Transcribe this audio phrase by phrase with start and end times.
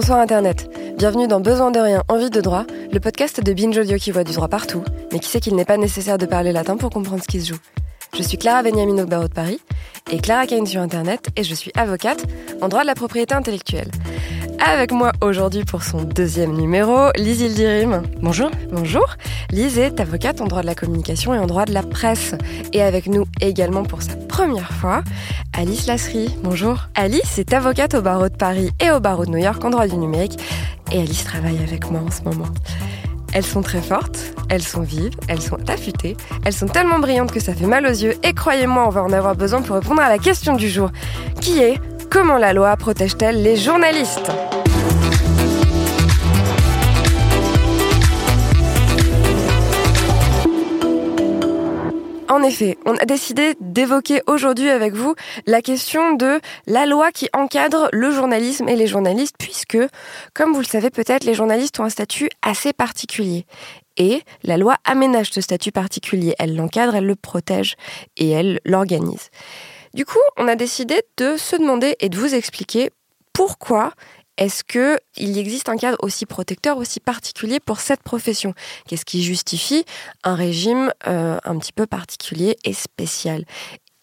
[0.00, 0.70] Bonsoir Internet.
[0.96, 4.22] Bienvenue dans Besoin de rien, envie de droit, le podcast de Binge Audio qui voit
[4.22, 7.20] du droit partout, mais qui sait qu'il n'est pas nécessaire de parler latin pour comprendre
[7.20, 7.58] ce qui se joue.
[8.16, 9.58] Je suis Clara Beniamino de Barreau de Paris
[10.12, 12.24] et Clara Kane sur Internet et je suis avocate
[12.62, 13.90] en droit de la propriété intellectuelle.
[14.60, 18.02] Avec moi aujourd'hui pour son deuxième numéro, Lise Ildirim.
[18.20, 18.50] Bonjour.
[18.72, 19.06] Bonjour.
[19.50, 22.34] Lise est avocate en droit de la communication et en droit de la presse.
[22.72, 25.02] Et avec nous également pour sa première fois,
[25.56, 26.34] Alice Lasserie.
[26.42, 26.88] Bonjour.
[26.96, 29.86] Alice est avocate au barreau de Paris et au barreau de New York en droit
[29.86, 30.38] du numérique.
[30.90, 32.48] Et Alice travaille avec moi en ce moment.
[33.32, 37.40] Elles sont très fortes, elles sont vives, elles sont affûtées, elles sont tellement brillantes que
[37.40, 40.08] ça fait mal aux yeux et croyez-moi, on va en avoir besoin pour répondre à
[40.08, 40.90] la question du jour,
[41.40, 41.78] qui est
[42.10, 44.30] comment la loi protège-t-elle les journalistes
[52.30, 55.14] En effet, on a décidé d'évoquer aujourd'hui avec vous
[55.46, 59.78] la question de la loi qui encadre le journalisme et les journalistes, puisque,
[60.34, 63.46] comme vous le savez peut-être, les journalistes ont un statut assez particulier.
[63.96, 67.74] Et la loi aménage ce statut particulier, elle l'encadre, elle le protège
[68.16, 69.30] et elle l'organise.
[69.94, 72.90] Du coup, on a décidé de se demander et de vous expliquer
[73.32, 73.92] pourquoi
[74.36, 78.54] est-ce qu'il existe un cadre aussi protecteur, aussi particulier pour cette profession.
[78.86, 79.84] Qu'est-ce qui justifie
[80.22, 83.44] un régime euh, un petit peu particulier et spécial?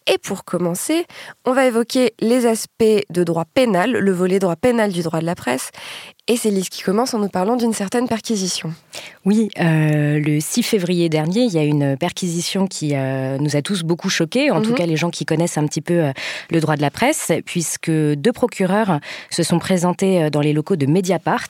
[0.06, 1.04] Et pour commencer,
[1.44, 5.26] on va évoquer les aspects de droit pénal, le volet droit pénal du droit de
[5.26, 5.70] la presse,
[6.28, 8.72] et c'est Lise qui commence en nous parlant d'une certaine perquisition.
[9.24, 13.62] Oui, euh, le 6 février dernier, il y a une perquisition qui euh, nous a
[13.62, 14.76] tous beaucoup choqués, en tout mhm.
[14.76, 16.12] cas les gens qui connaissent un petit peu euh,
[16.50, 18.98] le droit de la presse, puisque deux procureurs
[19.30, 21.48] se sont présentés dans les locaux de Mediapart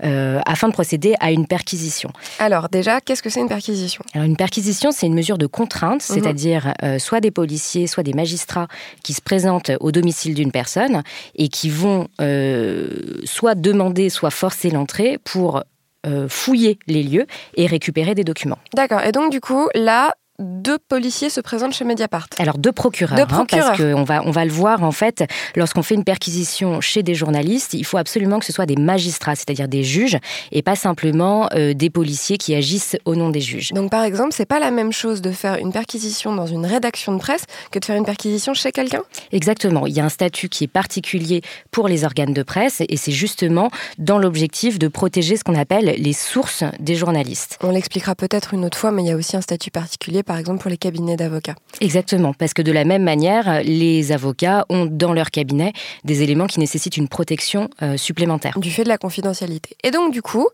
[0.00, 2.10] afin de procéder à une perquisition.
[2.38, 4.02] Alors déjà, qu'est-ce que c'est une perquisition?
[4.14, 6.14] Alors une perquisition, c'est une mesure de contrainte, mhm.
[6.14, 8.68] c'est-à-dire soit des policiers, soit des magistrats
[9.02, 11.02] qui se présentent au domicile d'une personne
[11.34, 12.08] et qui vont
[13.24, 15.62] soit demander soit forcer l'entrée pour
[16.06, 17.26] euh, fouiller les lieux
[17.56, 18.58] et récupérer des documents.
[18.74, 19.00] D'accord.
[19.02, 22.28] Et donc, du coup, là, deux policiers se présentent chez Mediapart.
[22.38, 25.24] Alors deux procureurs, hein, parce qu'on va, on va le voir en fait,
[25.54, 29.34] lorsqu'on fait une perquisition chez des journalistes, il faut absolument que ce soit des magistrats,
[29.34, 30.18] c'est-à-dire des juges,
[30.52, 33.72] et pas simplement euh, des policiers qui agissent au nom des juges.
[33.72, 37.12] Donc par exemple, c'est pas la même chose de faire une perquisition dans une rédaction
[37.12, 39.02] de presse que de faire une perquisition chez quelqu'un?
[39.32, 39.86] Exactement.
[39.86, 43.12] Il y a un statut qui est particulier pour les organes de presse, et c'est
[43.12, 47.58] justement dans l'objectif de protéger ce qu'on appelle les sources des journalistes.
[47.62, 50.36] On l'expliquera peut-être une autre fois, mais il y a aussi un statut particulier par
[50.36, 51.54] exemple pour les cabinets d'avocats.
[51.80, 55.72] Exactement, parce que de la même manière, les avocats ont dans leur cabinet
[56.04, 58.58] des éléments qui nécessitent une protection euh, supplémentaire.
[58.58, 59.76] Du fait de la confidentialité.
[59.82, 60.48] Et donc du coup,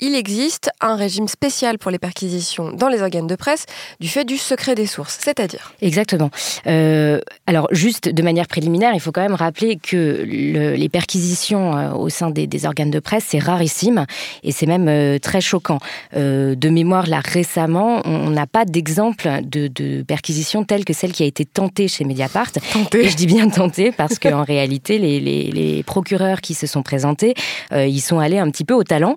[0.00, 3.66] il existe un régime spécial pour les perquisitions dans les organes de presse
[3.98, 6.30] du fait du secret des sources, c'est-à-dire Exactement.
[6.66, 11.92] Euh, alors, juste de manière préliminaire, il faut quand même rappeler que les perquisitions euh,
[11.92, 14.06] au sein des, organes de presse, c'est rarissime
[14.42, 15.78] et c'est même euh, très choquant.
[16.14, 21.26] de mémoire, là, récemment, on n'a pas d'exemple de, perquisition telle que celle qui a
[21.26, 22.52] été tentée chez Mediapart.
[22.72, 23.06] Tentée.
[23.06, 27.34] Et je dis bien tentée parce qu'en réalité, les, les, procureurs qui se sont présentés,
[27.72, 29.16] ils sont allés un petit peu au talent.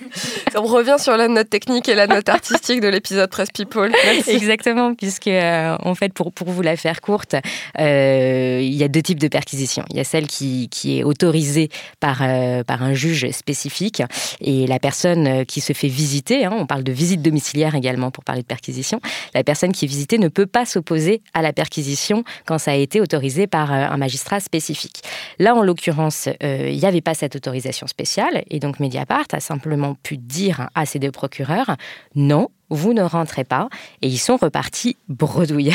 [0.55, 3.91] On revient sur la note technique et la note artistique de l'épisode Press People.
[4.27, 7.35] Exactement, puisque euh, en fait, pour, pour vous la faire courte,
[7.79, 9.85] euh, il y a deux types de perquisitions.
[9.89, 11.69] Il y a celle qui, qui est autorisée
[11.99, 14.03] par, euh, par un juge spécifique
[14.41, 18.23] et la personne qui se fait visiter, hein, on parle de visite domiciliaire également pour
[18.23, 18.99] parler de perquisition,
[19.33, 22.75] la personne qui est visitée ne peut pas s'opposer à la perquisition quand ça a
[22.75, 25.01] été autorisé par un magistrat spécifique.
[25.39, 29.95] Là, en l'occurrence, il n'y avait pas cette autorisation spéciale et donc Mediapart a simplement
[30.03, 30.40] pu dire
[30.75, 31.75] à ces deux procureurs
[32.15, 33.69] non, vous ne rentrez pas,
[34.01, 35.73] et ils sont repartis bredouilles.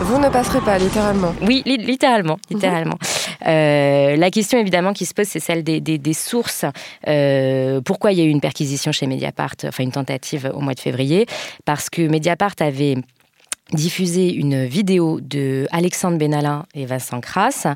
[0.00, 1.34] Vous ne passerez pas, littéralement.
[1.42, 2.96] Oui, littéralement, littéralement.
[3.46, 6.64] Euh, la question évidemment qui se pose, c'est celle des, sources.
[7.06, 10.74] Euh, pourquoi il y a eu une perquisition chez Mediapart, enfin une tentative au mois
[10.74, 11.26] de février?
[11.64, 12.96] Parce que Mediapart avait
[13.72, 17.66] diffusé une vidéo de Alexandre Benalla et Vincent Kras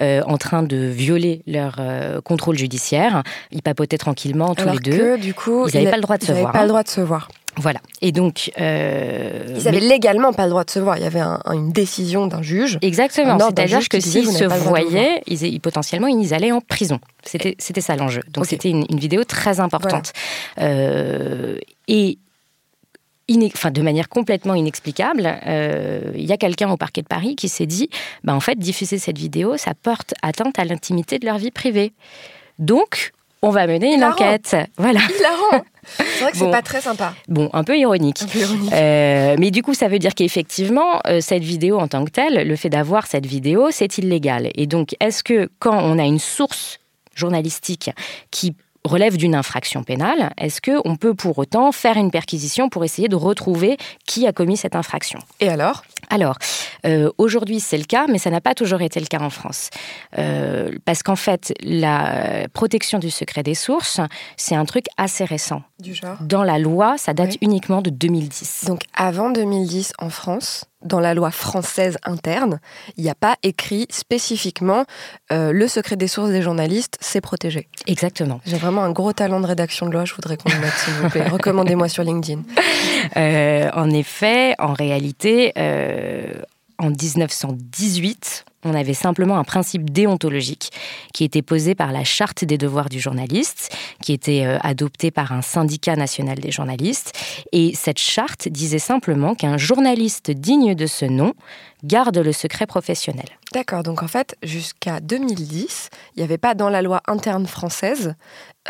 [0.00, 3.22] euh, en train de violer leur euh, contrôle judiciaire.
[3.50, 4.96] Ils papotaient tranquillement tous les deux.
[4.96, 6.52] Que, du coup, ils n'avaient pas le droit de se voir.
[6.52, 7.28] pas le droit de se voir.
[7.56, 7.80] Voilà.
[8.00, 10.96] Et donc, euh, ils avaient légalement pas le droit de se voir.
[10.96, 12.78] Il y avait une décision d'un juge.
[12.80, 13.38] Exactement.
[13.38, 16.98] C'est-à-dire que s'ils se voyaient, ils, potentiellement, ils allaient en prison.
[17.24, 18.22] C'était, c'était ça l'enjeu.
[18.32, 20.12] Donc, c'était une, vidéo très importante.
[20.58, 22.18] et
[23.54, 27.48] enfin, de manière complètement inexplicable, euh, il y a quelqu'un au parquet de Paris qui
[27.48, 27.88] s'est dit,
[28.24, 31.92] bah, en fait, diffuser cette vidéo, ça porte atteinte à l'intimité de leur vie privée.
[32.58, 34.56] Donc, on va mener une enquête.
[34.76, 35.00] Voilà.
[35.00, 35.64] Hilarant.
[35.84, 37.12] C'est vrai que c'est pas très sympa.
[37.26, 38.22] Bon, un peu ironique.
[38.72, 42.46] Euh, mais du coup, ça veut dire qu'effectivement, euh, cette vidéo en tant que telle,
[42.46, 44.50] le fait d'avoir cette vidéo, c'est illégal.
[44.54, 46.78] Et donc, est-ce que quand on a une source
[47.16, 47.90] journalistique
[48.30, 53.08] qui relève d'une infraction pénale, est-ce qu'on peut pour autant faire une perquisition pour essayer
[53.08, 53.76] de retrouver
[54.06, 55.18] qui a commis cette infraction?
[55.40, 55.84] Et alors?
[56.10, 56.36] Alors,
[56.84, 59.70] euh, aujourd'hui c'est le cas, mais ça n'a pas toujours été le cas en France.
[60.18, 64.00] Euh, parce qu'en fait, la protection du secret des sources,
[64.36, 65.62] c'est un truc assez récent.
[65.82, 68.66] Du genre Dans la loi, ça date uniquement de 2010.
[68.66, 72.60] Donc avant 2010 en France, dans la loi française interne,
[72.96, 74.84] il n'y a pas écrit spécifiquement
[75.32, 77.68] euh, le secret des sources des journalistes, c'est protégé.
[77.86, 78.40] Exactement.
[78.46, 80.94] J'ai vraiment un gros talent de rédaction de loi, je voudrais qu'on le mette, s'il
[80.94, 81.28] vous plaît.
[81.28, 82.42] Recommandez-moi sur LinkedIn.
[83.16, 86.32] Euh, en effet, en réalité, euh,
[86.82, 90.70] en 1918, on avait simplement un principe déontologique
[91.14, 95.32] qui était posé par la Charte des devoirs du journaliste, qui était euh, adoptée par
[95.32, 97.12] un syndicat national des journalistes.
[97.52, 101.34] Et cette charte disait simplement qu'un journaliste digne de ce nom
[101.84, 103.26] garde le secret professionnel.
[103.52, 108.14] D'accord, donc en fait, jusqu'à 2010, il n'y avait pas dans la loi interne française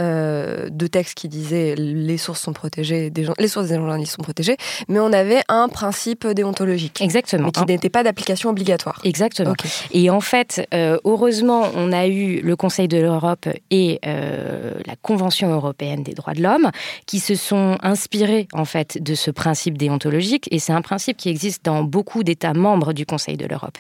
[0.01, 4.23] euh, de texte qui disait les sources sont protégées, des les sources des journalistes sont
[4.23, 4.57] protégées,
[4.89, 7.03] mais on avait un principe déontologique.
[7.03, 7.47] Exactement.
[7.47, 9.01] Mais qui n'était pas d'application obligatoire.
[9.05, 9.55] Exactement.
[9.91, 14.97] Et en fait, euh, heureusement, on a eu le Conseil de l'Europe et euh, la
[14.97, 16.71] Convention européenne des droits de l'homme
[17.07, 21.29] qui se sont inspirés en fait de ce principe déontologique, et c'est un principe qui
[21.29, 23.77] existe dans beaucoup d'États membres du Conseil de l'Europe.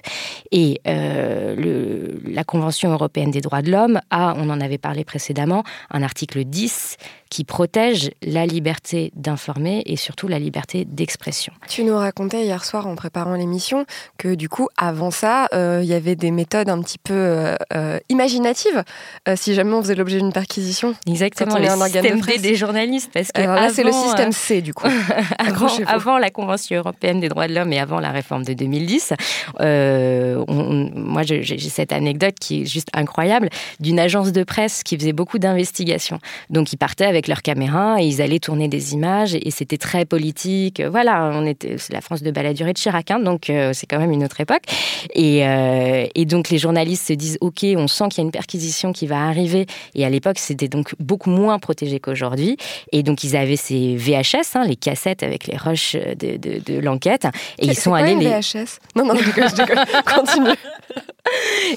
[0.50, 5.64] Et le, la Convention européenne des droits de l'homme a, on en avait parlé précédemment,
[5.90, 6.96] un article 10
[7.32, 11.54] qui protège la liberté d'informer et surtout la liberté d'expression.
[11.66, 13.86] Tu nous racontais hier soir en préparant l'émission
[14.18, 17.56] que du coup, avant ça, euh, il y avait des méthodes un petit peu euh,
[17.72, 18.84] euh, imaginatives
[19.34, 20.94] si jamais on faisait l'objet d'une perquisition.
[21.06, 23.10] Exactement, le un système D des journalistes.
[23.14, 24.86] Parce que Alors là, c'est le système C du coup.
[25.38, 29.14] avant, avant, la Convention européenne des droits de l'homme et avant la réforme de 2010,
[29.58, 33.48] moi j'ai cette anecdote qui est juste incroyable
[33.80, 35.91] d'une agence de presse qui faisait beaucoup d'investigations.
[36.50, 40.04] Donc ils partaient avec leur caméra et ils allaient tourner des images et c'était très
[40.04, 40.80] politique.
[40.80, 43.86] Voilà, on était, c'est la France de Balladur et de Chirac, hein, donc euh, c'est
[43.86, 44.62] quand même une autre époque.
[45.14, 48.30] Et, euh, et, donc les journalistes se disent, ok, on sent qu'il y a une
[48.32, 49.66] perquisition qui va arriver.
[49.94, 52.56] Et à l'époque, c'était donc beaucoup moins protégé qu'aujourd'hui.
[52.92, 57.26] Et donc ils avaient ces VHS, hein, les cassettes avec les rushs de, de, l'enquête.
[57.58, 58.78] Et ils sont allés les VHS.
[58.96, 60.56] Non, non, je je Continue.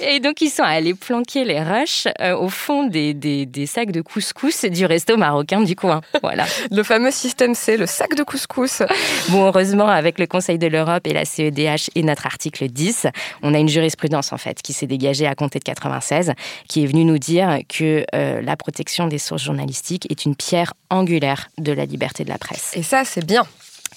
[0.02, 3.92] Et donc, ils sont allés planquer les rushs euh, au fond des, des, des, sacs
[3.92, 6.02] de couscous du resto marocain du coin.
[6.22, 6.46] Voilà.
[6.72, 8.82] le fameux système C, le sac de couscous.
[9.30, 13.08] Bon, heureusement, avec le Conseil de l'Europe et la CEDH et notre article 10,
[13.44, 16.34] on a une jurisprudence, en fait, qui s'est dégagée à compter de 96,
[16.68, 20.74] qui est venue nous dire que euh, la protection des sources journalistiques est une pierre
[20.90, 22.72] angulaire de la liberté de la presse.
[22.76, 23.46] Et ça, c'est bien.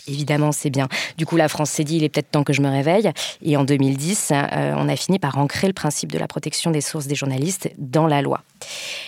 [0.09, 0.89] Évidemment, c'est bien.
[1.17, 3.11] Du coup, la France s'est dit, il est peut-être temps que je me réveille.
[3.43, 6.81] Et en 2010, euh, on a fini par ancrer le principe de la protection des
[6.81, 8.43] sources des journalistes dans la loi.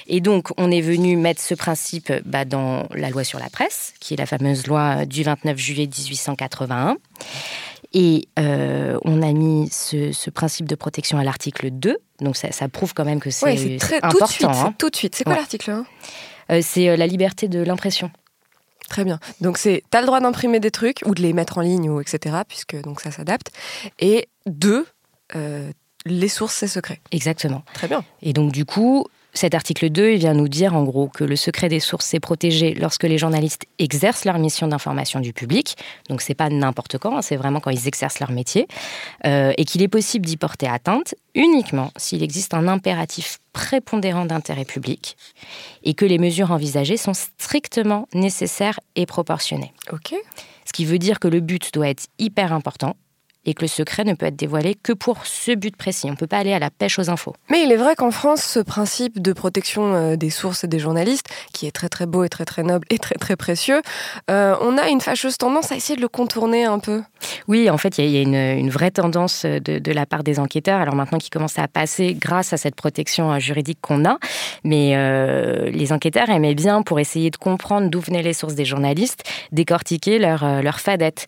[0.06, 3.94] Et donc, on est venu mettre ce principe bah, dans la loi sur la presse,
[4.00, 6.96] qui est la fameuse loi du 29 juillet 1881.
[7.92, 11.98] Et euh, on a mis ce, principe de protection à l'article 2.
[12.20, 14.10] Donc, ça, prouve quand même que c'est important.
[14.10, 14.48] Tout de suite.
[14.48, 14.74] Hein.
[14.78, 15.14] Tout de suite.
[15.16, 15.84] C'est quoi l'article 1
[16.52, 18.10] euh, C'est la liberté de l'impression.
[18.90, 19.20] Très bien.
[19.40, 22.00] Donc c'est, as le droit d'imprimer des trucs ou de les mettre en ligne ou
[22.00, 22.36] etc.
[22.46, 23.52] Puisque donc ça s'adapte.
[24.00, 24.84] Et deux,
[25.36, 25.70] euh,
[26.04, 27.00] les sources c'est secret.
[27.12, 27.62] Exactement.
[27.72, 28.04] Très bien.
[28.20, 31.36] Et donc du coup, cet article 2, il vient nous dire en gros que le
[31.36, 35.76] secret des sources est protégé lorsque les journalistes exercent leur mission d'information du public.
[36.08, 38.66] Donc c'est pas n'importe quand, hein, c'est vraiment quand ils exercent leur métier.
[39.26, 44.64] Euh, et qu'il est possible d'y porter atteinte uniquement s'il existe un impératif prépondérant d'intérêt
[44.64, 45.16] public
[45.82, 49.72] et que les mesures envisagées sont strictement nécessaires et proportionnées.
[49.92, 50.14] Ok.
[50.64, 52.96] Ce qui veut dire que le but doit être hyper important
[53.46, 56.06] et que le secret ne peut être dévoilé que pour ce but précis.
[56.06, 57.34] On ne peut pas aller à la pêche aux infos.
[57.50, 60.78] Mais il est vrai qu'en France, ce principe de protection euh, des sources et des
[60.78, 63.80] journalistes, qui est très très beau et très très noble et très très précieux,
[64.30, 67.02] euh, on a une fâcheuse tendance à essayer de le contourner un peu.
[67.48, 70.94] Oui, en fait, il y a, une, vraie tendance de, la part des enquêteurs, alors
[70.94, 74.18] maintenant qui commence à passer grâce à cette protection euh, juridique qu'on a,
[74.64, 74.90] mais
[75.70, 80.18] les enquêteurs aimaient bien, pour essayer de comprendre d'où venaient les sources des journalistes, décortiquer
[80.18, 81.26] leurs leur fadettes.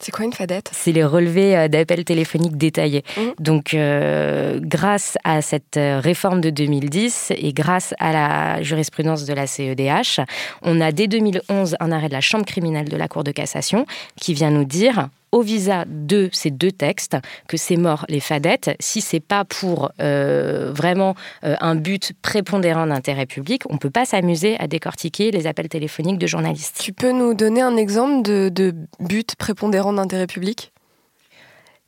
[0.00, 0.70] C'est quoi une fadette?
[0.72, 3.04] C'est les relevés euh, d'appels téléphoniques détaillés.
[3.16, 3.20] Mmh.
[3.38, 9.34] Donc, euh, grâce à cette euh, réforme de 2010 et grâce à la jurisprudence de
[9.34, 10.20] la CEDH,
[10.62, 13.84] on a dès 2011 un arrêt de la Chambre criminelle de la Cour de cassation
[14.18, 17.16] qui vient nous dire au visa de ces deux textes
[17.48, 18.70] que c'est mort les fadettes.
[18.80, 24.04] Si c'est pas pour euh, vraiment euh, un but prépondérant d'intérêt public, on peut pas
[24.04, 26.78] s'amuser à décortiquer les appels téléphoniques de journalistes.
[26.80, 30.72] Tu peux nous donner un exemple de, de but prépondérant d'intérêt public?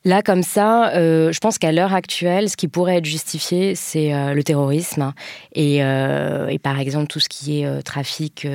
[0.05, 4.13] Là, comme ça, euh, je pense qu'à l'heure actuelle, ce qui pourrait être justifié, c'est
[4.13, 5.13] euh, le terrorisme
[5.55, 8.47] et, euh, et, par exemple tout ce qui est trafic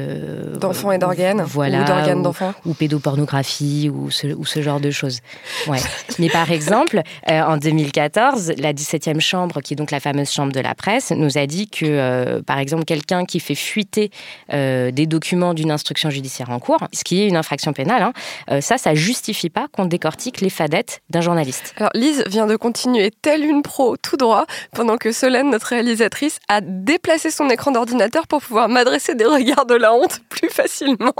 [0.59, 4.91] d'enfants et d'organes, voilà, ou d'organes d'enfants, ou, pédopornographie ou ce, ou ce, genre de
[4.91, 5.19] choses.
[5.67, 5.79] Ouais.
[6.19, 10.59] Mais par exemple, en 2014, la 17e chambre, qui est donc la fameuse chambre de
[10.59, 14.11] la presse, nous a dit que, par exemple, quelqu'un qui fait fuiter
[14.51, 18.77] des documents d'une instruction judiciaire en cours, ce qui est une infraction pénale, hein, ça,
[18.77, 21.36] ça justifie pas qu'on décortique les fadettes d'un journaliste.
[21.77, 26.39] Alors Lise vient de continuer telle une pro tout droit pendant que Solène, notre réalisatrice,
[26.47, 31.13] a déplacé son écran d'ordinateur pour pouvoir m'adresser des regards de la honte plus facilement.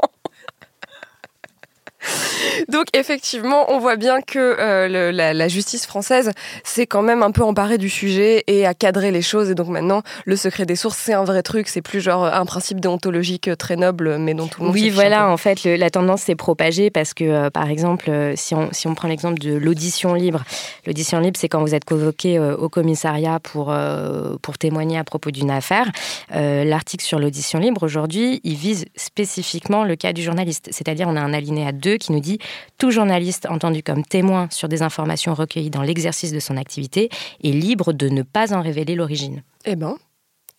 [2.70, 6.32] Donc effectivement, on voit bien que euh, le, la, la, justice française
[6.64, 9.50] s'est quand même un peu emparée du sujet et a cadré les choses.
[9.50, 11.68] Et donc maintenant, le secret des sources, c'est un vrai truc.
[11.68, 14.76] C'est plus genre un principe déontologique très noble, mais dont tout le monde.
[14.76, 15.30] Oui, voilà.
[15.30, 18.88] En fait, le, la tendance s'est propagée parce que, euh, par exemple, si on, si
[18.88, 20.44] on prend l'exemple de l'audition libre,
[20.86, 25.04] l'audition libre, c'est quand vous êtes convoqué euh, au commissariat pour euh, pour témoigner à
[25.04, 25.92] propos d'une affaire.
[26.32, 30.70] L'article sur l'audition libre aujourd'hui, il vise spécifiquement le cas du journaliste.
[30.72, 32.40] C'est-à-dire, on a un alinéa 2 qui nous dit
[32.78, 37.10] tout journaliste entendu comme témoin sur des informations recueillies dans l'exercice de son activité
[37.44, 39.44] est libre de ne pas en révéler l'origine.
[39.66, 39.98] Eh ben,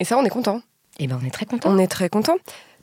[0.01, 0.63] et ça, on est content.
[0.99, 1.71] Eh ben, on est très content.
[1.71, 2.37] On est très content.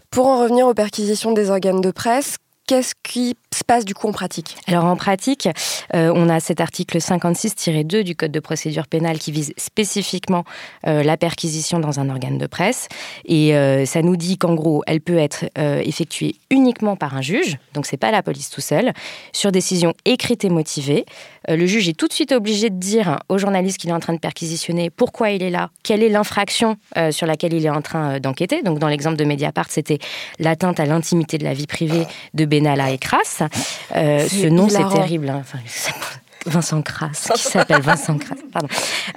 [0.09, 4.07] Pour en revenir aux perquisitions des organes de presse, qu'est-ce qui se passe du coup
[4.07, 4.57] en pratique?
[4.67, 5.47] Alors en pratique,
[5.93, 10.43] euh, on a cet article 56-2 du Code de procédure pénale qui vise spécifiquement
[10.87, 12.87] euh, la perquisition dans un organe de presse.
[13.25, 17.57] Et euh, ça nous dit qu'en gros, elle peut être effectuée uniquement par un juge,
[17.73, 18.93] donc c'est pas la police tout seul,
[19.31, 21.05] sur décision écrite et motivée.
[21.47, 24.13] Le juge est tout de suite obligé de dire au journaliste qu'il est en train
[24.13, 26.77] de perquisitionner pourquoi il est là, quelle est l'infraction
[27.11, 28.63] sur laquelle il est en train d'enquêter.
[28.63, 29.99] Donc dans l'exemple de Mediapart, c'était
[30.39, 33.43] l'atteinte à l'intimité de la vie privée de Benalla et Crass.
[33.95, 35.29] Euh, ce nom, c'est terrible.
[35.29, 35.41] Hein.
[35.41, 35.59] Enfin,
[36.45, 38.37] Vincent Crass, qui s'appelle Vincent Crass.
[38.51, 38.67] Pardon.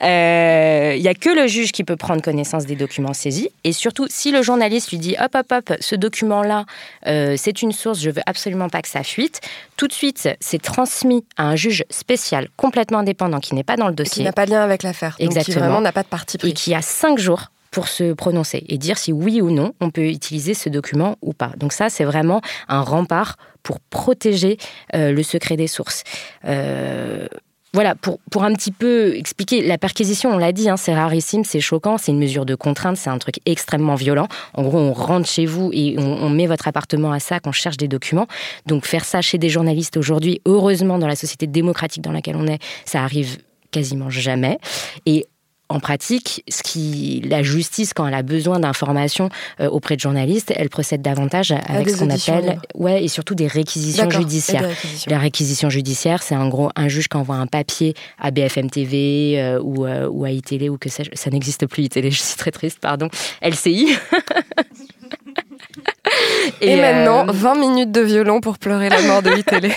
[0.00, 3.50] Il euh, n'y a que le juge qui peut prendre connaissance des documents saisis.
[3.64, 6.64] Et surtout, si le journaliste lui dit hop, hop, hop, ce document-là,
[7.06, 9.40] euh, c'est une source, je veux absolument pas que ça fuite,
[9.76, 13.88] tout de suite, c'est transmis à un juge spécial, complètement indépendant, qui n'est pas dans
[13.88, 14.22] le dossier.
[14.22, 15.14] Et qui n'a pas de lien avec l'affaire.
[15.18, 15.54] Exactement.
[15.54, 16.50] qui vraiment n'a pas de parti pris.
[16.50, 19.90] Et qui a cinq jours pour se prononcer et dire si oui ou non on
[19.90, 21.52] peut utiliser ce document ou pas.
[21.56, 24.58] Donc ça, c'est vraiment un rempart pour protéger
[24.94, 26.04] euh, le secret des sources.
[26.44, 27.26] Euh,
[27.74, 31.44] voilà, pour, pour un petit peu expliquer, la perquisition, on l'a dit, hein, c'est rarissime,
[31.44, 34.26] c'est choquant, c'est une mesure de contrainte, c'est un truc extrêmement violent.
[34.54, 37.52] En gros, on rentre chez vous et on, on met votre appartement à sac, on
[37.52, 38.26] cherche des documents.
[38.64, 42.46] Donc faire ça chez des journalistes aujourd'hui, heureusement, dans la société démocratique dans laquelle on
[42.46, 43.36] est, ça arrive
[43.70, 44.58] quasiment jamais.
[45.04, 45.26] Et
[45.68, 49.28] en pratique, ce qui, la justice, quand elle a besoin d'informations
[49.60, 53.46] euh, auprès de journalistes, elle procède davantage avec ce qu'on appelle, ouais, et surtout des
[53.46, 54.62] réquisitions judiciaires.
[54.62, 55.10] Des réquisitions.
[55.10, 59.34] La réquisition judiciaire, c'est en gros un juge qui envoie un papier à BFM TV
[59.38, 61.10] euh, ou, euh, ou à iTélé ou que sais-je.
[61.14, 63.08] Ça n'existe plus iTélé, je suis très triste, pardon.
[63.42, 63.94] LCI.
[66.60, 67.32] et, et, maintenant, euh...
[67.32, 69.72] 20 minutes de violon pour pleurer la mort de iTélé.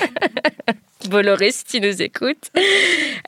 [1.09, 2.51] Bolloré, si tu nous écoutes.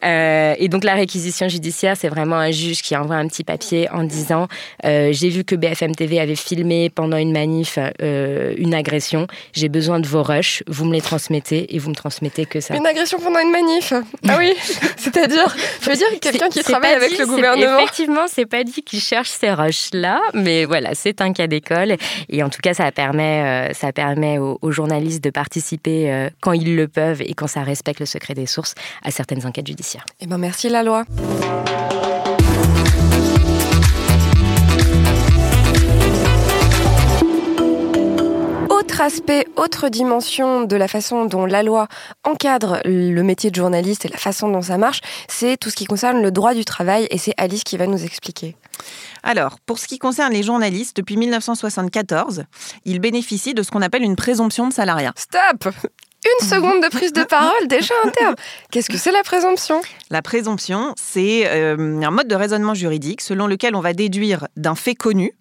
[0.03, 3.89] Euh, et donc la réquisition judiciaire, c'est vraiment un juge qui envoie un petit papier
[3.91, 4.47] en disant
[4.85, 9.27] euh, j'ai vu que BFM TV avait filmé pendant une manif euh, une agression.
[9.53, 10.63] J'ai besoin de vos rushs.
[10.67, 12.75] Vous me les transmettez et vous me transmettez que ça.
[12.75, 13.93] Une agression pendant une manif.
[14.27, 14.53] Ah oui.
[14.97, 17.79] C'est-à-dire, je veux dire quelqu'un qui travaille avec le gouvernement.
[17.79, 21.95] Effectivement, c'est pas dit qu'il cherche ces rushs là, mais voilà, c'est un cas d'école
[22.29, 26.75] et en tout cas, ça permet, ça permet aux, aux journalistes de participer quand ils
[26.75, 30.05] le peuvent et quand ça respecte le secret des sources à certaines enquêtes judiciaires.
[30.21, 31.03] Eh ben merci la loi.
[38.69, 41.87] Autre aspect, autre dimension de la façon dont la loi
[42.23, 45.85] encadre le métier de journaliste et la façon dont ça marche, c'est tout ce qui
[45.85, 48.55] concerne le droit du travail et c'est Alice qui va nous expliquer.
[49.23, 52.43] Alors, pour ce qui concerne les journalistes, depuis 1974,
[52.85, 55.13] ils bénéficient de ce qu'on appelle une présomption de salariat.
[55.15, 55.73] Stop
[56.41, 58.35] une seconde de prise de parole, déjà un terme.
[58.71, 59.81] Qu'est-ce que c'est la présomption?
[60.09, 64.75] La présomption, c'est euh, un mode de raisonnement juridique selon lequel on va déduire d'un
[64.75, 65.33] fait connu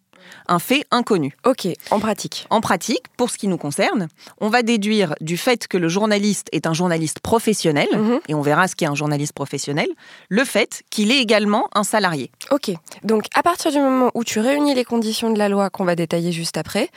[0.49, 1.37] un fait inconnu.
[1.45, 2.47] Ok, en pratique.
[2.51, 4.09] En pratique, pour ce qui nous concerne,
[4.41, 8.01] on va déduire du fait que le journaliste est un journaliste professionnel, Mhm.
[8.15, 8.21] mmh.
[8.29, 9.89] et on verra ce qu'est un journaliste professionnel,
[10.29, 12.31] le fait qu'il est également un salarié.
[12.51, 12.71] Ok,
[13.05, 15.95] donc à partir du moment où tu réunis les conditions de la loi qu'on va
[15.97, 16.91] détailler juste après,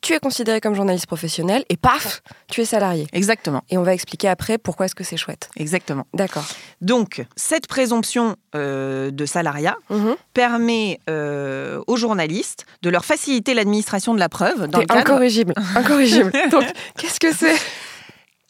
[0.00, 3.06] tu es considéré comme journaliste professionnel et paf, tu es salarié.
[3.12, 3.62] Exactement.
[3.68, 5.50] Et on va expliquer après pourquoi est-ce que c'est chouette.
[5.56, 6.06] Exactement.
[6.14, 6.44] D'accord.
[6.80, 10.14] Donc, cette présomption euh, de salariat Mhm.
[10.34, 15.52] permet euh, aux journalistes de leur faciliter l'administration de la preuve dans le cadre incorrigible.
[15.74, 16.32] Incorrigible.
[16.50, 16.64] Donc,
[16.96, 17.56] qu'est-ce que c'est?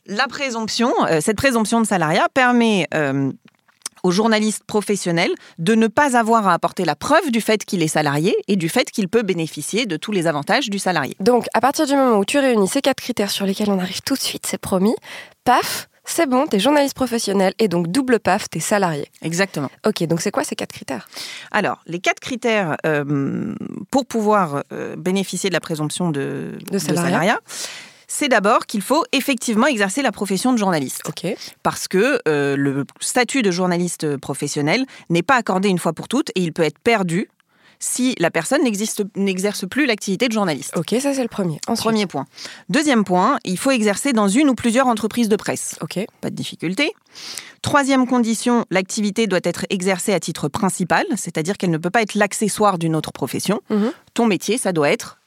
[0.06, 3.30] La présomption, euh, cette présomption de salariat permet euh,
[4.02, 7.88] aux journalistes professionnels de ne pas avoir à apporter la preuve du fait qu'il est
[7.88, 11.16] salarié et du fait qu'il peut bénéficier de tous les avantages du salarié.
[11.20, 14.02] Donc, à partir du moment où tu réunis ces quatre critères sur lesquels on arrive
[14.02, 14.94] tout de suite, c'est promis,
[15.44, 19.08] paf, c'est bon, t'es journaliste professionnel et donc double paf, t'es salarié.
[19.20, 19.70] Exactement.
[19.86, 21.06] Ok, donc c'est quoi ces quatre critères?
[21.50, 23.54] Alors, les quatre critères euh,
[23.90, 27.40] pour pouvoir euh, bénéficier de la présomption de, De salariat.
[28.08, 31.02] C'est d'abord qu'il faut effectivement exercer la profession de journaliste.
[31.62, 36.30] Parce que euh, le statut de journaliste professionnel n'est pas accordé une fois pour toutes
[36.30, 37.28] et il peut être perdu
[37.80, 38.62] si la personne
[39.14, 40.76] n'exerce plus l'activité de journaliste.
[40.76, 41.60] Ok, ça c'est le premier.
[41.68, 41.84] Ensuite.
[41.84, 42.26] Premier point.
[42.68, 45.76] Deuxième point, il faut exercer dans une ou plusieurs entreprises de presse.
[45.80, 46.00] Ok.
[46.20, 46.92] Pas de difficulté.
[47.62, 52.14] Troisième condition, l'activité doit être exercée à titre principal, c'est-à-dire qu'elle ne peut pas être
[52.14, 53.60] l'accessoire d'une autre profession.
[53.70, 53.92] Mhm.
[54.14, 55.17] Ton métier, ça doit être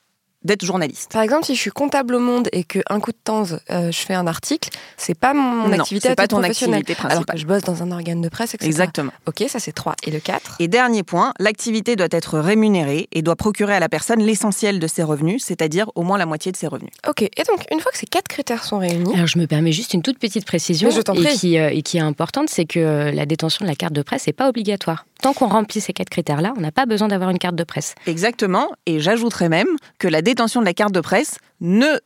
[0.43, 1.11] d'être journaliste.
[1.11, 3.91] Par exemple, si je suis comptable au monde et que un coup de temps, euh,
[3.91, 7.35] je fais un article, c'est pas mon Non, activité c'est pas ton activité Alors principale.
[7.35, 8.67] que je bosse dans un organe de presse, etc.
[8.67, 9.11] Exactement.
[9.27, 9.95] Ok, ça c'est 3.
[10.07, 13.89] Et le 4 Et dernier point, l'activité doit être rémunérée et doit procurer à la
[13.89, 16.91] personne l'essentiel de ses revenus, c'est-à-dire au moins la moitié de ses revenus.
[17.07, 19.71] Ok, et donc une fois que ces quatre critères sont réunis, Alors je me permets
[19.71, 22.79] juste une toute petite précision je et, qui, euh, et qui est importante, c'est que
[22.79, 25.05] euh, la détention de la carte de presse n'est pas obligatoire.
[25.21, 27.93] Tant qu'on remplit ces quatre critères-là, on n'a pas besoin d'avoir une carte de presse.
[28.07, 29.67] Exactement, et j'ajouterais même
[29.99, 31.99] que la détention de la carte de presse ne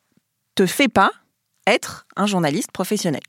[0.56, 1.12] te fait pas
[1.68, 3.22] être un journaliste professionnel.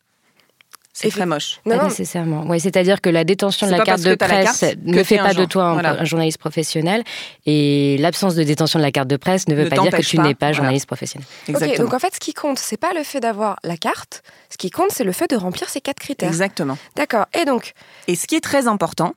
[0.92, 1.60] C'est très moche.
[1.66, 2.46] non, pas non, nécessairement.
[2.46, 5.44] Ouais, c'est-à-dire que la détention de la carte de presse carte ne fait pas de
[5.44, 6.00] toi un, voilà.
[6.00, 7.04] un journaliste professionnel
[7.44, 10.00] et l'absence de détention de la carte de presse ne veut Ne pas dire que
[10.00, 10.52] tu n'es pas voilà.
[10.54, 11.26] journaliste professionnel.
[11.42, 11.84] Ok, Exactement.
[11.84, 14.22] donc en fait, ce qui compte, c'est pas le fait d'avoir la carte.
[14.48, 16.28] Ce qui compte, c'est le fait de remplir ces quatre critères.
[16.30, 16.78] Exactement.
[16.96, 17.26] D'accord.
[17.38, 17.74] Et donc,
[18.08, 19.12] Et ce qui est très important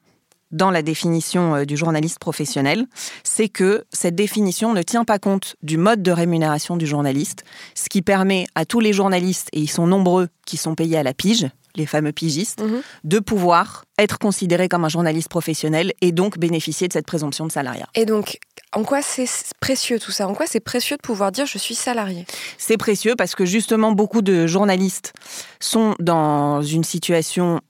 [0.52, 2.86] dans la définition euh, du journaliste professionnel,
[3.24, 7.44] c'est que cette définition ne tient pas compte du mode de rémunération du journaliste,
[7.76, 11.04] ce qui permet à tous les journalistes, et ils sont nombreux qui sont payés à
[11.04, 12.82] la pige, les fameux pigistes, Mhm.
[13.04, 17.52] de pouvoir être considérés comme un journaliste professionnel et donc bénéficier de cette présomption de
[17.52, 17.88] salariat.
[17.94, 18.40] et donc,
[18.74, 19.28] en quoi c'est
[19.60, 20.28] précieux tout ça?
[20.28, 22.26] En quoi c'est précieux de pouvoir dire je suis salarié?
[22.58, 25.14] C'est précieux parce que justement beaucoup de journalistes
[25.60, 27.62] sont dans une situation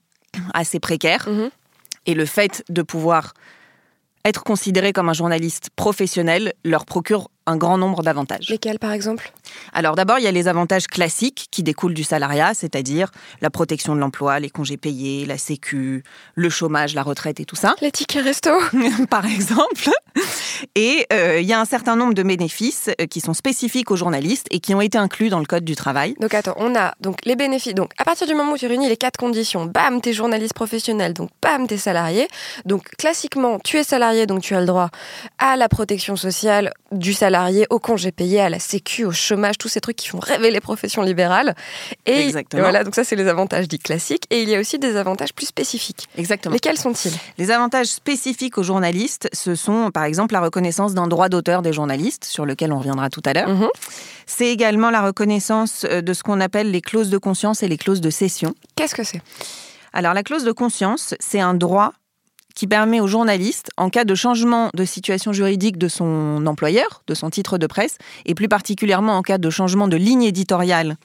[0.54, 1.50] assez précaire Mhm.
[2.06, 3.34] Et le fait de pouvoir
[4.24, 8.48] être considéré comme un journaliste professionnel leur procure un grand nombre d'avantages.
[8.48, 9.32] Lesquels, par exemple?
[9.72, 13.10] Alors d'abord, il y a les avantages classiques qui découlent du salariat, c'est-à-dire
[13.40, 17.56] la protection de l'emploi, les congés payés, la sécu, le chômage, la retraite et tout
[17.56, 18.50] ça, Les tickets resto?
[19.10, 19.90] Par exemple.
[20.74, 23.96] Et euh, il y a un certain nombre de bénéfices euh, qui sont spécifiques aux
[23.96, 26.14] journalistes et qui ont été inclus dans le Code du travail.
[26.20, 27.74] Donc attends, on a donc les bénéfices.
[27.74, 31.12] Donc à partir du moment où tu réunis les quatre conditions, bam, t'es journaliste professionnel,
[31.14, 32.28] donc bam, t'es salarié.
[32.64, 34.90] Donc classiquement, tu es salarié, donc tu as le droit
[35.38, 37.39] à la protection sociale du salarié,
[37.70, 40.60] au congé payé, à la sécu, au chômage, tous ces trucs qui font rêver les
[40.60, 41.54] professions libérales.
[42.06, 42.62] Et Exactement.
[42.62, 44.24] voilà, donc ça c'est les avantages dits classiques.
[44.30, 46.08] Et il y a aussi des avantages plus spécifiques.
[46.16, 46.52] Exactement.
[46.52, 47.12] Lesquels sont-ils?
[47.38, 51.72] Les avantages spécifiques aux journalistes, ce sont par exemple la reconnaissance d'un droit d'auteur des
[51.72, 53.48] journalistes, sur lequel on reviendra tout à l'heure.
[53.48, 53.68] Mhm.
[54.26, 57.76] C'est également la reconnaissance euh, de ce qu'on appelle les clauses de conscience et les
[57.76, 58.54] clauses de cession.
[58.76, 59.20] Qu'est-ce que c'est?
[59.92, 61.92] Alors la clause de conscience, c'est un droit
[62.54, 67.14] qui permet aux journalistes, en cas de changement de situation juridique de son employeur, de
[67.14, 70.96] son titre de presse, et plus particulièrement en cas de changement de ligne éditoriale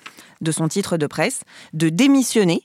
[0.41, 1.41] de son titre de presse,
[1.73, 2.61] de démissionner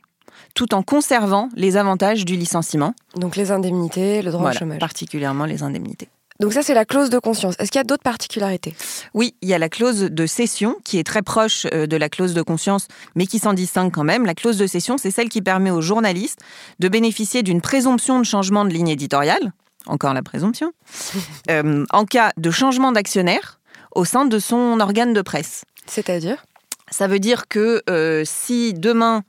[0.54, 4.78] tout en conservant les avantages du licenciement, Donc les indemnités, le droit Voilà, au chômage.
[4.80, 6.08] particulièrement les indemnités.
[6.40, 7.54] Donc ça c'est la clause de conscience.
[7.58, 8.74] Est-ce qu'il y a d'autres particularités?
[9.12, 12.08] Oui, il y a la clause de cession qui est très proche euh, de la
[12.08, 14.24] clause de conscience, mais qui s'en distingue quand même.
[14.24, 16.40] La clause de cession, c'est celle qui permet aux journalistes
[16.78, 19.52] de bénéficier d'une présomption de changement de ligne éditoriale,
[19.86, 20.72] encore la présomption,
[21.50, 23.60] euh, en cas de changement d'actionnaire
[23.94, 25.64] au sein de son organe de presse.
[25.86, 26.44] C'est-à-dire?
[26.90, 29.22] Ça veut dire que euh, si demain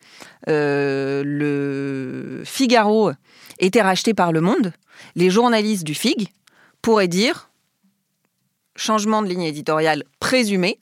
[0.48, 3.12] euh, le Figaro
[3.60, 4.74] était racheté par Le Monde,
[5.16, 6.30] les journalistes du FIG
[6.82, 7.50] pourraient dire
[8.76, 10.78] changement de ligne éditoriale présumé,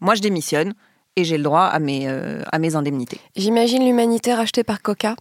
[0.00, 0.74] moi je démissionne
[1.16, 3.18] et j'ai le droit à mes, euh, à mes indemnités.
[3.36, 5.16] J'imagine l'humanité rachetée par Coca.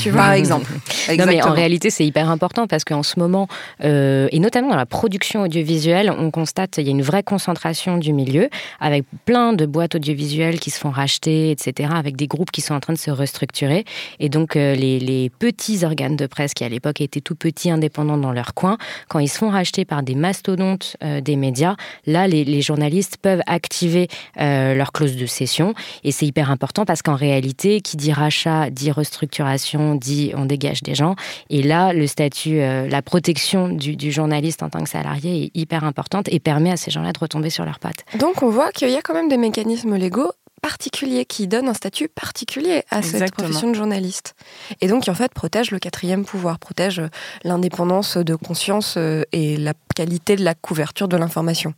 [0.00, 0.22] Tu vois.
[0.22, 0.70] Par exemple.
[1.18, 3.48] Non, mais en réalité, c'est hyper important parce qu'en ce moment,
[3.84, 7.98] euh, et notamment dans la production audiovisuelle, on constate qu'il y a une vraie concentration
[7.98, 8.48] du milieu
[8.80, 12.74] avec plein de boîtes audiovisuelles qui se font racheter, etc., avec des groupes qui sont
[12.74, 13.84] en train de se restructurer.
[14.20, 17.70] Et donc, euh, les, les, petits organes de presse qui, à l'époque, étaient tout petits,
[17.70, 21.76] indépendants dans leur coin, quand ils se font racheter par des mastodontes euh, des médias,
[22.06, 25.74] là, les, les journalistes peuvent activer leur clause de cession.
[26.02, 30.82] Et c'est hyper important parce qu'en réalité, qui dit rachat, dit restructuration, dit on dégage
[30.82, 31.16] des gens.
[31.50, 35.84] Et là, le statut, euh, la protection du, journaliste en tant que salarié est hyper
[35.84, 38.04] importante et permet à ces gens-là de retomber sur leurs pattes.
[38.18, 40.32] Donc on voit qu'il y a quand même des mécanismes légaux
[40.62, 44.34] particuliers qui donnent un statut particulier à cette profession de journaliste.
[44.80, 47.02] Et donc, qui en fait protège le quatrième pouvoir, protège
[47.42, 51.74] l'indépendance de conscience euh, et la qualité de la couverture de l'information.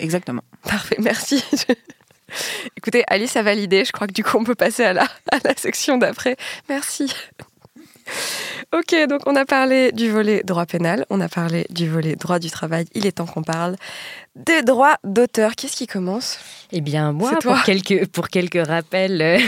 [0.00, 0.42] Exactement.
[0.62, 1.42] Parfait, merci.
[2.76, 3.84] Écoutez, Alice a validé.
[3.84, 6.36] Je crois que du coup, on peut passer à la, à la section d'après.
[6.68, 7.12] Merci.
[8.72, 12.38] Ok, donc on a parlé du volet droit pénal, on a parlé du volet droit
[12.38, 12.86] du travail.
[12.94, 13.76] Il est temps qu'on parle
[14.34, 15.54] des droits d'auteur.
[15.54, 16.38] Qu'est-ce qui commence?
[16.72, 19.38] Eh bien, moi, pour quelques, pour quelques rappels euh,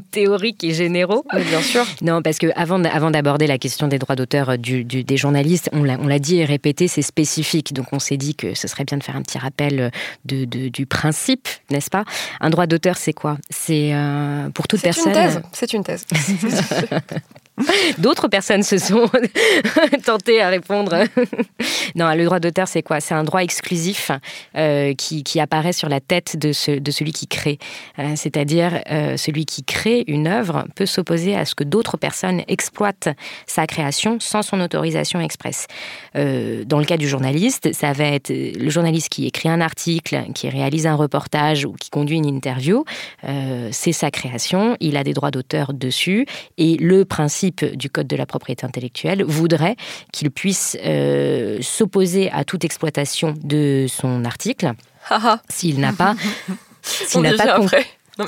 [0.10, 1.24] théoriques et généraux.
[1.32, 1.84] bien sûr.
[2.02, 5.68] Non, parce que avant, avant d'aborder la question des droits d'auteur euh, du, des journalistes,
[5.72, 7.72] on l'a dit et répété, c'est spécifique.
[7.72, 9.90] Donc, on s'est dit que ce serait bien de faire un petit rappel euh,
[10.24, 12.04] de, du principe, n'est-ce pas?
[12.40, 13.38] Un droit d'auteur, c'est quoi?
[13.50, 13.92] C'est
[14.54, 15.12] pour toute personne.
[15.52, 16.06] C'est une thèse.
[16.06, 16.66] C'est une thèse.
[17.98, 19.10] D'autres personnes se sont
[20.04, 20.94] tentées à répondre.
[21.94, 23.00] non, le droit d'auteur, c'est quoi?
[23.00, 24.10] C'est un droit exclusif
[24.56, 27.58] euh, qui, apparaît sur la tête de, de celui qui crée.
[27.98, 32.42] Euh, c'est-à-dire, euh, celui qui crée une œuvre peut s'opposer à ce que d'autres personnes
[32.48, 33.08] exploitent
[33.46, 35.66] sa création sans son autorisation expresse.
[36.14, 40.48] dans le cas du journaliste, ça va être le journaliste qui écrit un article, qui
[40.48, 42.84] réalise un reportage ou qui conduit une interview.
[43.70, 46.26] c'est sa création, il a des droits d'auteur dessus
[46.58, 49.76] et le principe du Code de la propriété intellectuelle voudrait
[50.12, 54.72] qu'il puisse euh, s'opposer à toute exploitation de son article
[55.48, 56.14] s'il n'a pas,
[56.82, 57.58] s'il n'a pas,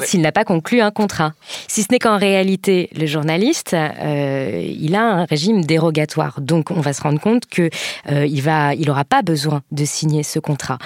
[0.04, 1.32] s'il n'a pas conclu un contrat.
[1.66, 6.40] Si ce n'est qu'en réalité, le journaliste, euh, il a un régime dérogatoire.
[6.40, 7.70] Donc, on va se rendre compte que
[8.10, 10.78] euh, il n'aura pas besoin de signer ce contrat.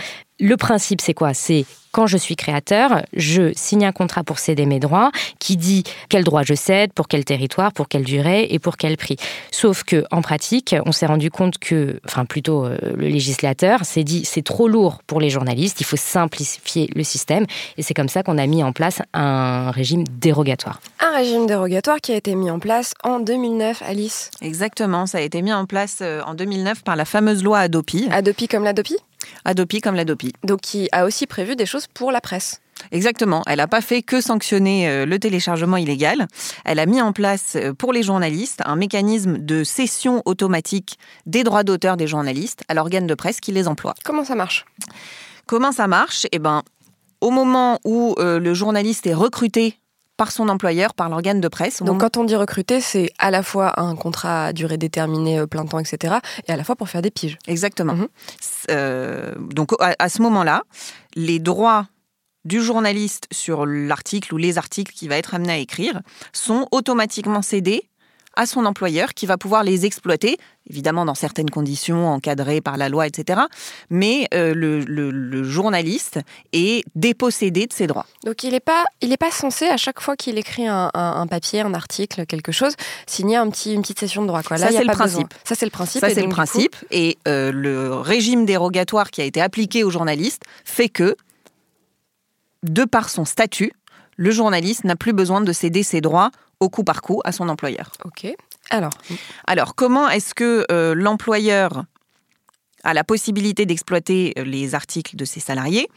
[0.42, 1.34] Le principe, c'est quoi?
[1.34, 5.84] C'est quand je suis créateur, je signe un contrat pour céder mes droits qui dit
[6.08, 9.16] quel droit je cède, pour quel territoire, pour quelle durée et pour quel prix.
[9.52, 14.02] Sauf que en pratique, on s'est rendu compte que, enfin plutôt euh, le législateur s'est
[14.02, 18.08] dit c'est trop lourd pour les journalistes, il faut simplifier le système et c'est comme
[18.08, 20.80] ça qu'on a mis en place un régime dérogatoire.
[20.98, 24.32] Un régime dérogatoire qui a été mis en place en 2009, Alice.
[24.40, 28.08] Exactement, ça a été mis en place euh, en 2009 par la fameuse loi Adopi.
[28.10, 28.96] Adopi comme l'Adopi?
[29.44, 30.32] Adopi comme l'Adopi.
[30.44, 32.60] Donc qui a aussi prévu des choses pour la presse.
[32.90, 33.42] Exactement.
[33.46, 36.26] Elle n'a pas fait que sanctionner euh, le téléchargement illégal.
[36.64, 41.44] Elle a mis en place euh, pour les journalistes un mécanisme de cession automatique des
[41.44, 43.94] droits d'auteur des journalistes à l'organe de presse qui les emploie.
[44.04, 44.64] Comment ça marche?
[45.46, 46.26] Comment ça marche?
[46.32, 46.62] Eh ben,
[47.20, 49.78] au moment où euh, le journaliste est recruté
[50.22, 51.82] par son employeur, par l'organe de presse.
[51.82, 55.48] Donc quand on dit recruter, c'est à la fois un contrat à durée déterminée, euh,
[55.48, 56.14] plein temps, etc.,
[56.46, 57.38] et à la fois pour faire des piges.
[57.48, 57.94] Exactement.
[57.94, 58.08] Mhm.
[58.70, 60.62] Euh, donc à, ce moment-là,
[61.16, 61.86] les droits
[62.44, 66.00] du journaliste sur l'article ou les articles qu'il va être amené à écrire
[66.32, 67.82] sont automatiquement cédés
[68.34, 72.88] à son employeur qui va pouvoir les exploiter, évidemment dans certaines conditions encadrées par la
[72.88, 73.40] loi, etc.
[73.90, 76.20] Mais euh, le, journaliste
[76.52, 78.06] est dépossédé de ses droits.
[78.24, 81.74] Donc il n'est pas, il pas censé à chaque fois qu'il écrit un, papier, un
[81.74, 82.74] article, quelque chose,
[83.06, 84.42] signer un petit, une petite session de droit.
[84.42, 84.56] Quoi.
[84.56, 85.34] Là, Ça c'est le principe.
[85.44, 86.00] Ça c'est le principe.
[86.00, 86.76] Ça c'est le principe.
[86.90, 91.16] Et euh, le régime dérogatoire qui a été appliqué aux journalistes fait que,
[92.62, 93.72] de par son statut,
[94.22, 96.30] le journaliste n'a plus besoin de céder ses droits
[96.60, 97.90] au coup par coup à son employeur.
[98.04, 98.32] Ok.
[98.70, 98.92] Alors
[99.48, 101.86] Alors, comment est-ce que euh, l'employeur
[102.84, 105.88] a la possibilité d'exploiter euh, les articles de ses salariés?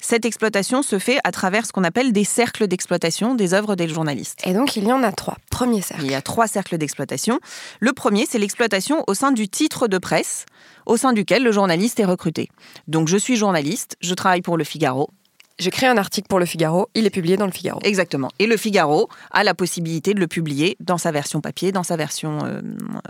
[0.00, 3.88] Cette exploitation se fait à travers ce qu'on appelle des cercles d'exploitation des œuvres des
[3.88, 4.46] journalistes.
[4.46, 5.36] Et donc, il y en a trois.
[5.50, 6.04] Premier cercle.
[6.04, 7.40] Il y a trois cercles d'exploitation.
[7.80, 10.46] Le premier, c'est l'exploitation au sein du titre de presse
[10.86, 12.48] au sein duquel le journaliste est recruté.
[12.86, 15.10] Donc, je suis journaliste, je travaille pour le Figaro,
[15.58, 17.80] j'ai créé un article pour le Figaro, il est publié dans le Figaro.
[17.84, 18.30] Exactement.
[18.38, 21.96] Et le Figaro a la possibilité de le publier dans sa version papier, dans sa
[21.96, 22.60] version euh,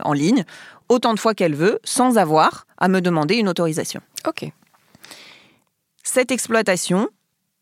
[0.03, 0.45] en ligne,
[0.89, 4.01] autant de fois qu'elle veut, sans avoir à me demander une autorisation.
[4.27, 4.51] Ok.
[6.03, 7.09] Cette exploitation,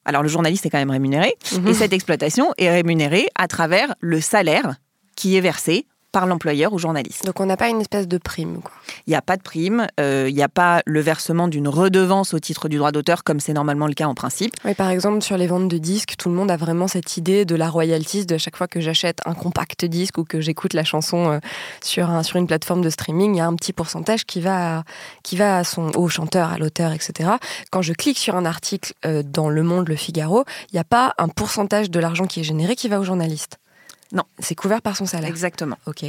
[0.04, 1.68] alors le journaliste est quand même rémunéré, mhm.
[1.68, 4.76] et cette exploitation est rémunérée à travers le salaire
[5.14, 7.24] qui est versé par l'employeur au journaliste.
[7.24, 8.60] Donc on n'a pas une espèce de prime.
[9.06, 12.34] Il n'y a pas de prime, euh, il n'y a pas le versement d'une redevance
[12.34, 14.54] au titre du droit d'auteur comme c'est normalement le cas en principe.
[14.64, 17.44] Oui, par exemple, sur les ventes de disques, tout le monde a vraiment cette idée
[17.44, 20.84] de la royalties de chaque fois que j'achète un compact disque ou que j'écoute la
[20.84, 21.38] chanson euh,
[21.82, 24.84] sur, un, sur une plateforme de streaming, il y a un petit pourcentage qui va,
[25.22, 27.30] qui va à son, au chanteur, à l'auteur, etc.
[27.70, 30.84] Quand je clique sur un article euh, dans Le Monde, Le Figaro, il n'y a
[30.84, 33.58] pas un pourcentage de l'argent qui est généré qui va au journaliste.
[34.12, 34.24] Non.
[34.38, 35.28] C'est couvert par son salaire.
[35.28, 35.76] Exactement.
[35.86, 36.04] Ok.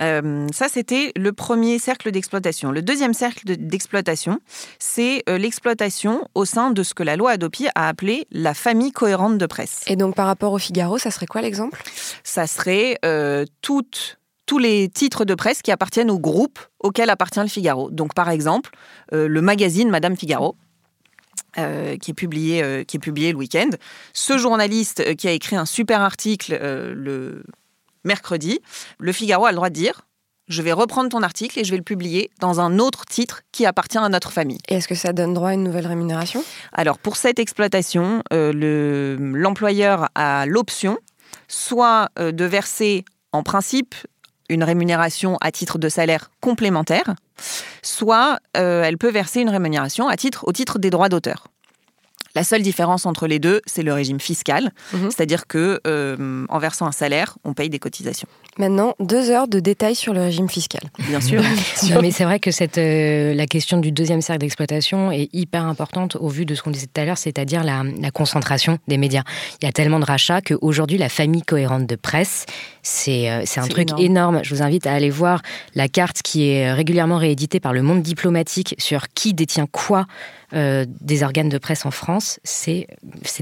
[0.00, 2.70] Euh, ça, c'était le premier cercle d'exploitation.
[2.70, 4.40] Le deuxième cercle d'exploitation,
[4.78, 8.92] c'est euh, l'exploitation au sein de ce que la loi Adopi a appelé la famille
[8.92, 9.82] cohérente de presse.
[9.88, 11.82] Et donc, par rapport au Figaro, ça serait quoi l'exemple?
[12.22, 17.40] Ça serait euh, toutes tous les titres de presse qui appartiennent au groupe auquel appartient
[17.40, 17.90] le Figaro.
[17.90, 18.70] Donc, par exemple,
[19.12, 20.56] le magazine Madame Figaro,
[21.54, 23.70] qui, est publié, qui est publié le week-end.
[24.12, 27.42] Ce journaliste qui a écrit un super article le
[28.04, 28.60] mercredi,
[28.98, 30.02] le Figaro a le droit de dire
[30.48, 33.66] je vais reprendre ton article et je vais le publier dans un autre titre qui
[33.66, 34.58] appartient à notre famille.
[34.68, 36.42] Et est-ce que ça donne droit à une nouvelle rémunération?
[36.72, 40.98] Alors pour cette exploitation, euh, l'employeur a l'option
[41.48, 43.94] soit euh, de verser en principe
[44.48, 47.14] une rémunération à titre de salaire complémentaire,
[47.82, 51.48] soit euh, elle peut verser une rémunération au titre des droits d'auteur.
[52.34, 55.10] La seule différence entre les deux, c'est le régime fiscal, mhm.
[55.10, 58.28] c'est-à-dire que euh, en versant un salaire, on paye des cotisations.
[58.58, 60.82] Maintenant, deux heures de détails sur le régime fiscal.
[60.98, 61.42] Bien sûr.
[62.02, 66.16] mais c'est vrai que cette, euh, la question du deuxième cercle d'exploitation est hyper importante
[66.16, 69.22] au vu de ce qu'on disait tout à l'heure, c'est-à-dire la, la, concentration des médias.
[69.62, 72.46] Il y a tellement de rachats qu'aujourd'hui, la famille cohérente de presse,
[72.82, 74.02] c'est euh, un truc énorme.
[74.02, 74.40] énorme.
[74.42, 75.40] Je vous invite à aller voir
[75.74, 80.06] la carte qui est régulièrement rééditée par le monde diplomatique sur qui détient quoi
[80.54, 82.86] euh, des organes de presse en France, c'est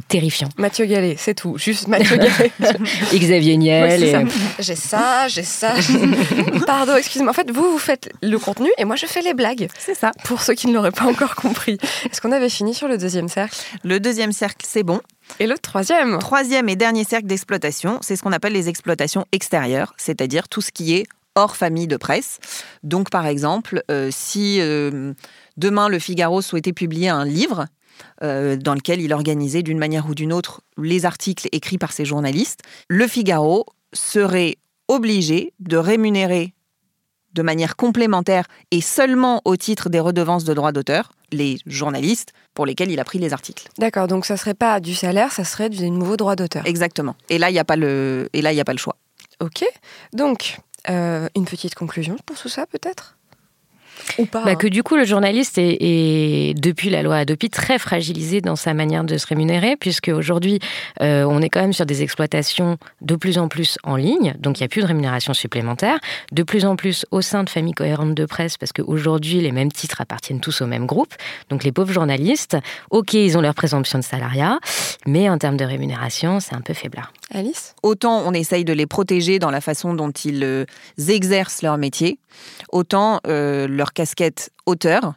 [0.09, 0.49] terrifiant.
[0.59, 1.57] Mathieu Gallet, c'est tout.
[1.59, 2.51] Juste Mathieu Gallet.
[3.15, 4.29] Xavier Niel.
[4.59, 5.75] J'ai ça, j'ai ça.
[6.67, 7.31] Pardon, excusez-moi.
[7.31, 9.69] En fait, vous, vous faites le contenu et moi, je fais les blagues.
[9.79, 10.13] C'est ça.
[10.25, 11.79] Pour ceux qui ne l'auraient pas encore compris.
[12.11, 13.57] Est-ce qu'on avait fini sur le deuxième cercle?
[13.85, 15.01] Le deuxième cercle, c'est bon.
[15.41, 16.19] Et le troisième?
[16.19, 20.71] Troisième et dernier cercle d'exploitation, c'est ce qu'on appelle les exploitations extérieures, c'est-à-dire tout ce
[20.71, 22.39] qui est hors famille de presse.
[22.83, 25.13] Donc, par exemple, euh, si euh,
[25.57, 27.67] demain le Figaro souhaitait publier un livre
[28.23, 32.05] euh, dans lequel il organisait d'une manière ou d'une autre les articles écrits par ses
[32.05, 34.57] journalistes, le Figaro serait
[34.89, 36.55] obligé de rémunérer
[37.33, 42.67] de manière complémentaire et seulement au titre des redevances de droits d'auteur les journalistes pour
[42.67, 43.69] lesquels il a pris les articles.
[43.79, 46.65] D'accord, donc ça serait pas du salaire, ça serait du nouveau droit d'auteur.
[46.67, 47.15] Exactement.
[47.29, 48.97] Et là, il n'y a pas le et là y a pas le choix.
[49.41, 49.65] Ok.
[50.13, 53.16] Donc euh, une petite conclusion pour tout ça, peut-être?
[54.19, 54.55] Ou pas, bah, hein.
[54.57, 59.05] Que du coup, le journaliste est, depuis la loi Adopi, très fragilisé dans sa manière
[59.05, 60.59] de se rémunérer, puisque aujourd'hui,
[61.03, 64.59] euh, on est quand même sur des exploitations de plus en plus en ligne, donc
[64.59, 65.99] il n'y a plus de rémunération supplémentaire,
[66.33, 69.73] de plus en plus au sein de familles cohérentes de presse, parce qu'aujourd'hui, les mêmes
[69.73, 71.15] titres appartiennent tous au même groupe.
[71.51, 72.57] Donc les pauvres journalistes,
[72.91, 74.59] ok, ils ont leur présomption de salariat,
[75.07, 77.13] mais en termes de rémunération, c'est un peu faiblard.
[77.33, 77.75] Alice?
[77.83, 80.65] Autant on essaye de les protéger dans la façon dont ils euh,
[81.09, 82.19] exercent leur métier,
[82.71, 85.15] autant euh, leur casquette auteur,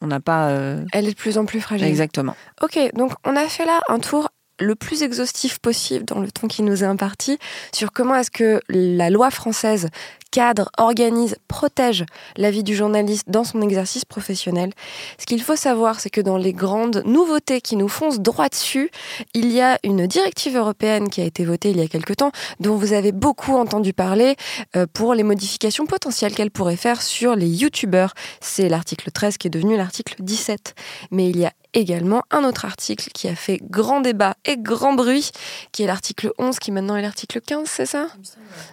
[0.00, 0.48] on n'a pas...
[0.48, 1.86] Euh, Elle est de plus en plus fragile.
[1.86, 2.36] Exactement.
[2.62, 6.48] Ok, donc on a fait là un tour le plus exhaustif possible dans le temps
[6.48, 7.38] qui nous est imparti
[7.72, 9.88] sur comment est-ce que la loi française
[10.36, 12.04] cadre, organise, protège
[12.36, 14.70] la vie du journaliste dans son exercice professionnel.
[15.18, 18.90] Ce qu'il faut savoir, c'est que dans les grandes nouveautés qui nous foncent droit dessus,
[19.32, 22.32] il y a une directive européenne qui a été votée il y a quelque temps,
[22.60, 24.36] dont vous avez beaucoup entendu parler
[24.76, 28.12] euh, pour les modifications potentielles qu'elle pourrait faire sur les youtubeurs.
[28.42, 30.74] C'est l'article 13 qui est devenu l'article 17.
[31.12, 34.92] Mais il y a également un autre article qui a fait grand débat et grand
[34.92, 35.30] bruit,
[35.72, 38.08] qui est l'article 11, qui maintenant est l'article 15, c'est ça?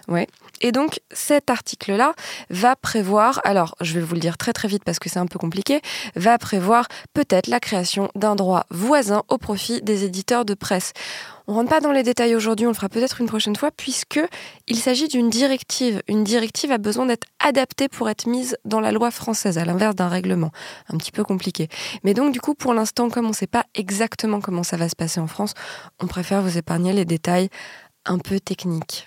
[0.08, 0.26] Ouais.
[0.64, 2.14] Et donc cet article-là
[2.48, 5.26] va prévoir, alors je vais vous le dire très très vite parce que c'est un
[5.26, 5.82] peu compliqué,
[6.16, 10.94] va prévoir peut-être la création d'un droit voisin au profit des éditeurs de presse.
[11.46, 14.18] On rentre pas dans les détails aujourd'hui, on le fera peut-être une prochaine fois, puisque
[14.66, 16.02] il s'agit d'une directive.
[16.08, 19.94] Une directive a besoin d'être adaptée pour être mise dans la loi française, à l'inverse
[19.94, 20.52] d'un règlement.
[20.88, 21.68] Un petit peu compliqué.
[22.02, 24.88] Mais donc, du coup, pour l'instant, comme on ne sait pas exactement comment ça va
[24.88, 25.52] se passer en France,
[26.00, 27.50] on préfère vous épargner les détails
[28.06, 29.04] un peu techniques.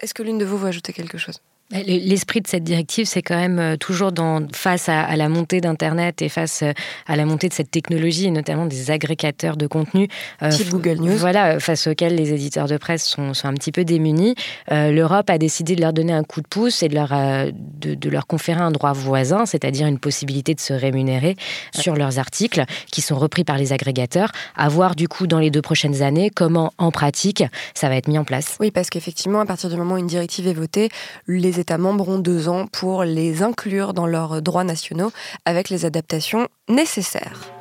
[0.00, 1.40] Est-ce que l'une de vous veut ajouter quelque chose?
[1.72, 6.20] L'esprit de cette directive, c'est quand même euh, toujours dans, face à, la montée d'Internet
[6.20, 6.72] et face euh,
[7.06, 10.08] à la montée de cette technologie, et notamment des agrégateurs de contenu.
[10.42, 11.16] Euh, Google News.
[11.16, 14.34] Voilà, face auxquels les éditeurs de presse sont, sont un petit peu démunis.
[14.70, 18.10] L'Europe a décidé de leur donner un coup de pouce et de leur, de, de
[18.10, 21.36] leur conférer un droit voisin, c'est-à-dire une possibilité de se rémunérer
[21.74, 24.30] sur leurs articles qui sont repris par les agrégateurs.
[24.56, 28.08] À voir du coup dans les deux prochaines années comment, en pratique, ça va être
[28.08, 28.56] mis en place.
[28.60, 30.88] Oui, parce qu'effectivement, à partir du moment où une directive est votée,
[31.26, 35.12] les États membres ont deux ans pour les inclure dans leurs droits nationaux
[35.44, 37.52] avec les adaptations nécessaires.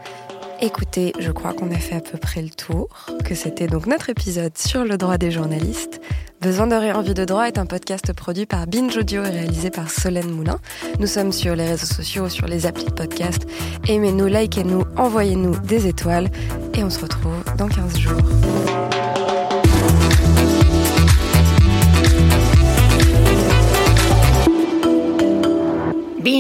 [0.60, 2.88] Écoutez, je crois qu'on a fait à peu près le tour,
[3.24, 6.02] que c'était donc notre épisode sur le droit des journalistes.
[6.42, 9.70] Besoin de rire, envie de droit est un podcast produit par Binge Audio et réalisé
[9.70, 10.58] par Solène Moulin.
[11.00, 13.48] Nous sommes sur les réseaux sociaux, sur les applis de podcast.
[13.88, 16.32] Aimez-nous, likez-nous, envoyez-nous des étoiles
[16.74, 19.21] et on se retrouve dans 15 jours.